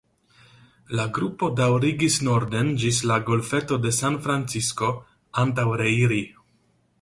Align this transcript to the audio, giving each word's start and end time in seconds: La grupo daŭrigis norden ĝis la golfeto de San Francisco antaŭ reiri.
La 0.99 1.03
grupo 1.17 1.49
daŭrigis 1.59 2.17
norden 2.27 2.71
ĝis 2.85 3.01
la 3.11 3.19
golfeto 3.29 3.79
de 3.85 3.93
San 3.99 4.19
Francisco 4.25 4.91
antaŭ 5.45 5.67
reiri. 5.85 6.23